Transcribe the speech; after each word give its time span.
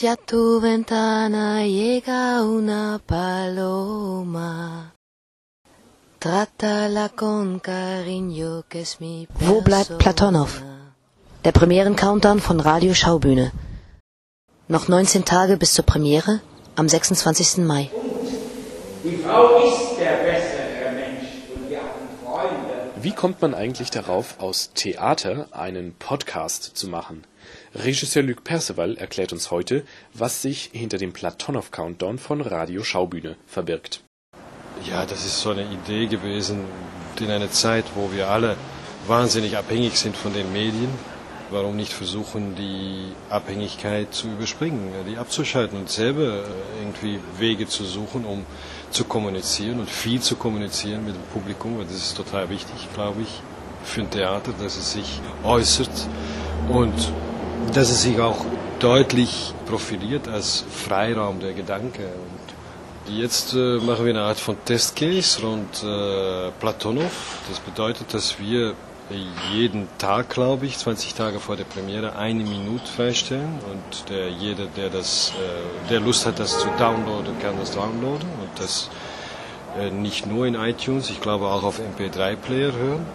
Hacia 0.00 0.16
tu 0.16 0.60
ventana 0.60 1.66
llega 1.66 2.42
una 2.42 2.98
paloma. 3.04 4.94
Trátala 6.18 7.10
con 7.10 7.60
cariño, 7.60 8.64
que 8.66 8.80
es 8.80 8.98
mi 9.02 9.28
Wo 9.40 9.60
bleibt 9.60 9.98
Platonow? 9.98 10.48
Der 11.44 11.52
Premieren-Countdown 11.52 12.40
von 12.40 12.60
Radio 12.60 12.94
Schaubühne. 12.94 13.52
Noch 14.68 14.88
19 14.88 15.26
Tage 15.26 15.58
bis 15.58 15.74
zur 15.74 15.84
Premiere 15.84 16.40
am 16.76 16.88
26. 16.88 17.58
Mai. 17.58 17.90
Die 19.04 19.18
Frau 19.22 19.58
ist 19.58 19.98
der 20.00 20.16
bessere 20.24 20.92
Mensch 20.94 21.28
und 21.54 21.68
wir 21.68 21.76
hatten 21.76 22.08
Freunde. 22.24 22.80
Wie 23.02 23.12
kommt 23.12 23.40
man 23.40 23.54
eigentlich 23.54 23.90
darauf, 23.90 24.40
aus 24.40 24.72
Theater 24.74 25.48
einen 25.52 25.94
Podcast 25.94 26.76
zu 26.76 26.86
machen? 26.86 27.24
Regisseur 27.74 28.22
Luc 28.22 28.44
Perceval 28.44 28.98
erklärt 28.98 29.32
uns 29.32 29.50
heute, 29.50 29.84
was 30.12 30.42
sich 30.42 30.68
hinter 30.74 30.98
dem 30.98 31.14
Platonow 31.14 31.70
Countdown 31.70 32.18
von 32.18 32.42
Radio 32.42 32.84
Schaubühne 32.84 33.36
verbirgt. 33.46 34.02
Ja, 34.86 35.06
das 35.06 35.24
ist 35.24 35.40
so 35.40 35.48
eine 35.48 35.64
Idee 35.64 36.08
gewesen 36.08 36.66
in 37.18 37.30
einer 37.30 37.50
Zeit, 37.50 37.86
wo 37.94 38.12
wir 38.12 38.28
alle 38.28 38.56
wahnsinnig 39.06 39.56
abhängig 39.56 39.98
sind 39.98 40.14
von 40.14 40.34
den 40.34 40.52
Medien. 40.52 40.90
Warum 41.50 41.74
nicht 41.76 41.92
versuchen, 41.92 42.54
die 42.54 43.12
Abhängigkeit 43.28 44.14
zu 44.14 44.28
überspringen, 44.28 44.92
die 45.08 45.18
abzuschalten 45.18 45.78
und 45.78 45.90
selber 45.90 46.44
irgendwie 46.80 47.18
Wege 47.38 47.66
zu 47.66 47.84
suchen, 47.84 48.24
um 48.24 48.46
zu 48.90 49.04
kommunizieren 49.04 49.80
und 49.80 49.90
viel 49.90 50.20
zu 50.20 50.36
kommunizieren 50.36 51.04
mit 51.04 51.14
dem 51.16 51.22
Publikum. 51.32 51.78
Das 51.82 51.96
ist 51.96 52.16
total 52.16 52.48
wichtig, 52.50 52.88
glaube 52.94 53.22
ich, 53.22 53.42
für 53.82 54.02
ein 54.02 54.10
Theater, 54.10 54.52
dass 54.60 54.76
es 54.76 54.92
sich 54.92 55.20
äußert 55.42 55.90
und 56.68 56.94
dass 57.74 57.90
es 57.90 58.02
sich 58.02 58.20
auch 58.20 58.44
deutlich 58.78 59.52
profiliert 59.66 60.28
als 60.28 60.64
Freiraum 60.70 61.40
der 61.40 61.52
Gedanke. 61.52 62.02
Und 62.02 63.12
jetzt 63.12 63.54
äh, 63.54 63.78
machen 63.78 64.04
wir 64.04 64.12
eine 64.12 64.22
Art 64.22 64.38
von 64.38 64.56
Testcase 64.64 65.42
rund 65.42 65.82
äh, 65.82 66.50
Platonow. 66.60 67.10
Das 67.48 67.60
bedeutet, 67.60 68.12
dass 68.14 68.38
wir 68.38 68.74
jeden 69.52 69.88
Tag, 69.98 70.30
glaube 70.30 70.66
ich, 70.66 70.78
20 70.78 71.14
Tage 71.14 71.40
vor 71.40 71.56
der 71.56 71.64
Premiere, 71.64 72.16
eine 72.16 72.44
Minute 72.44 72.86
freistellen. 72.86 73.58
Und 73.70 74.08
der, 74.08 74.28
jeder, 74.30 74.66
der, 74.66 74.90
das, 74.90 75.32
äh, 75.36 75.88
der 75.90 76.00
Lust 76.00 76.26
hat, 76.26 76.38
das 76.38 76.58
zu 76.58 76.68
downloaden, 76.78 77.38
kann 77.40 77.56
das 77.58 77.72
downloaden. 77.72 78.28
Und 78.40 78.50
das 78.58 78.90
äh, 79.78 79.90
nicht 79.90 80.26
nur 80.26 80.46
in 80.46 80.54
iTunes, 80.54 81.10
ich 81.10 81.20
glaube 81.20 81.46
auch 81.46 81.62
auf 81.62 81.80
MP3-Player 81.80 82.72
hören. 82.72 83.06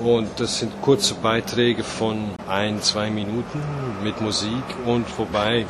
Und 0.00 0.28
das 0.40 0.58
sind 0.58 0.72
kurze 0.82 1.14
Beiträge 1.14 1.84
von 1.84 2.30
ein, 2.48 2.82
zwei 2.82 3.10
Minuten 3.10 3.62
mit 4.02 4.20
Musik. 4.20 4.64
Und 4.86 5.06
wobei 5.18 5.66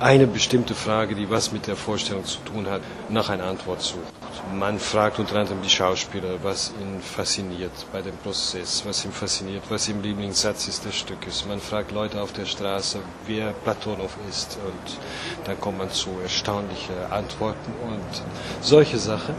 eine 0.00 0.26
bestimmte 0.26 0.74
Frage, 0.74 1.14
die 1.14 1.28
was 1.28 1.52
mit 1.52 1.66
der 1.66 1.76
Vorstellung 1.76 2.24
zu 2.24 2.38
tun 2.40 2.68
hat, 2.68 2.82
nach 3.08 3.28
einer 3.28 3.44
Antwort 3.44 3.82
sucht. 3.82 4.12
Man 4.54 4.78
fragt 4.78 5.18
unter 5.18 5.36
anderem 5.36 5.60
die 5.62 5.68
Schauspieler, 5.68 6.42
was 6.42 6.72
ihn 6.80 7.00
fasziniert 7.00 7.72
bei 7.92 8.00
dem 8.00 8.16
Prozess, 8.18 8.84
was 8.86 9.04
ihn 9.04 9.12
fasziniert, 9.12 9.64
was 9.68 9.88
im 9.88 10.00
Lieblingssatz 10.00 10.68
ist 10.68 10.84
des 10.84 10.94
Stückes. 10.94 11.44
Man 11.46 11.60
fragt 11.60 11.90
Leute 11.90 12.20
auf 12.20 12.32
der 12.32 12.46
Straße, 12.46 13.00
wer 13.26 13.52
Platonow 13.52 14.10
ist 14.28 14.58
und 14.64 14.98
dann 15.46 15.60
kommt 15.60 15.78
man 15.78 15.90
zu 15.90 16.10
erstaunlichen 16.22 16.94
Antworten 17.10 17.72
und 17.82 18.22
solche 18.60 18.98
Sachen, 18.98 19.34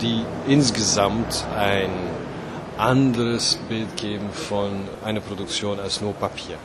die 0.00 0.24
insgesamt 0.46 1.44
ein 1.56 1.90
anderes 2.78 3.58
Bild 3.68 3.96
geben 3.96 4.30
von 4.32 4.88
einer 5.04 5.20
Produktion 5.20 5.80
als 5.80 6.00
nur 6.00 6.14
Papier. 6.14 6.56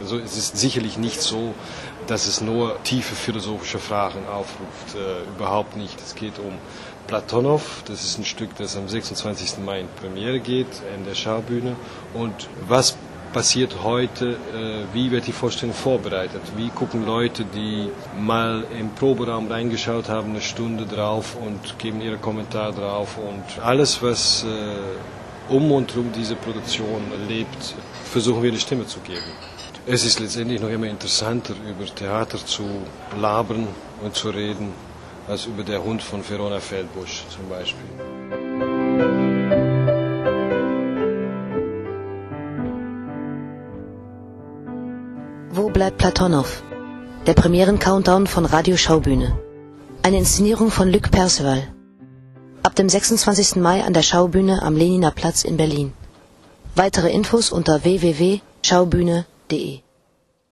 Also 0.00 0.18
es 0.18 0.36
ist 0.36 0.56
sicherlich 0.56 0.98
nicht 0.98 1.20
so, 1.20 1.54
dass 2.06 2.26
es 2.26 2.40
nur 2.40 2.82
tiefe 2.82 3.14
philosophische 3.14 3.78
Fragen 3.78 4.26
aufruft. 4.26 4.96
Äh, 4.96 5.36
überhaupt 5.36 5.76
nicht. 5.76 6.00
Es 6.00 6.14
geht 6.14 6.38
um 6.38 6.54
Platonow. 7.06 7.82
Das 7.86 8.02
ist 8.02 8.18
ein 8.18 8.24
Stück, 8.24 8.56
das 8.56 8.76
am 8.76 8.88
26. 8.88 9.58
Mai 9.64 9.80
in 9.80 9.88
Premiere 10.00 10.40
geht, 10.40 10.68
in 10.96 11.04
der 11.04 11.14
Schaubühne. 11.14 11.76
Und 12.14 12.48
was 12.68 12.96
passiert 13.32 13.82
heute? 13.82 14.30
Äh, 14.32 14.94
wie 14.94 15.10
wird 15.10 15.26
die 15.26 15.32
Vorstellung 15.32 15.74
vorbereitet? 15.74 16.42
Wie 16.56 16.68
gucken 16.70 17.06
Leute, 17.06 17.44
die 17.44 17.90
mal 18.18 18.64
im 18.78 18.90
Proberaum 18.94 19.48
reingeschaut 19.48 20.08
haben, 20.08 20.30
eine 20.30 20.40
Stunde 20.40 20.86
drauf 20.86 21.36
und 21.36 21.78
geben 21.78 22.00
ihre 22.00 22.16
Kommentare 22.16 22.72
drauf? 22.72 23.18
Und 23.18 23.62
alles, 23.62 24.02
was 24.02 24.44
äh, 24.44 25.52
um 25.52 25.70
und 25.72 25.96
um 25.96 26.12
diese 26.12 26.36
Produktion 26.36 27.02
lebt, 27.28 27.74
versuchen 28.04 28.42
wir 28.42 28.50
eine 28.50 28.60
Stimme 28.60 28.86
zu 28.86 29.00
geben. 29.00 29.32
Es 29.86 30.04
ist 30.04 30.20
letztendlich 30.20 30.60
noch 30.60 30.68
immer 30.68 30.86
interessanter, 30.86 31.54
über 31.54 31.86
Theater 31.86 32.38
zu 32.44 32.64
labern 33.18 33.66
und 34.02 34.14
zu 34.14 34.28
reden, 34.30 34.72
als 35.26 35.46
über 35.46 35.62
der 35.62 35.82
Hund 35.82 36.02
von 36.02 36.22
Verona 36.28 36.60
Feldbusch 36.60 37.24
zum 37.30 37.48
Beispiel. 37.48 37.88
Wo 45.50 45.70
bleibt 45.70 45.98
Platonow? 45.98 46.62
Der 47.26 47.34
Premieren-Countdown 47.34 48.26
von 48.26 48.44
Radio 48.44 48.76
Schaubühne. 48.76 49.38
Eine 50.02 50.18
Inszenierung 50.18 50.70
von 50.70 50.90
Luc 50.90 51.10
Perceval. 51.10 51.62
Ab 52.62 52.74
dem 52.76 52.88
26. 52.88 53.56
Mai 53.56 53.82
an 53.82 53.94
der 53.94 54.02
Schaubühne 54.02 54.62
am 54.62 54.76
Leniner 54.76 55.10
Platz 55.10 55.42
in 55.42 55.56
Berlin. 55.56 55.92
Weitere 56.76 57.10
Infos 57.10 57.50
unter 57.50 57.82
www.schaubühne.de 57.82 59.29
tị 59.50 59.62